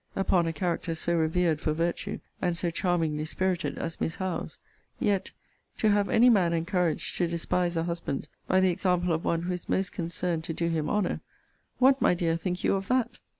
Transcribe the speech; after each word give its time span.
]upon 0.15 0.47
a 0.47 0.51
character 0.51 0.95
so 0.95 1.15
revered 1.15 1.61
for 1.61 1.73
virtue, 1.73 2.19
and 2.41 2.57
so 2.57 2.71
charmingly 2.71 3.23
spirited, 3.23 3.77
as 3.77 4.01
Miss 4.01 4.15
Howe's: 4.15 4.57
yet, 4.97 5.29
to 5.77 5.89
have 5.91 6.09
any 6.09 6.27
man 6.27 6.53
encouraged 6.53 7.17
to 7.17 7.27
despise 7.27 7.77
a 7.77 7.83
husband 7.83 8.27
by 8.47 8.59
the 8.61 8.71
example 8.71 9.13
of 9.13 9.23
one 9.23 9.43
who 9.43 9.53
is 9.53 9.69
most 9.69 9.91
concerned 9.91 10.43
to 10.45 10.53
do 10.53 10.69
him 10.69 10.89
honour; 10.89 11.21
what, 11.77 12.01
my 12.01 12.15
dear, 12.15 12.35
think 12.35 12.63
you 12.63 12.73
of 12.73 12.87
that? 12.87 13.19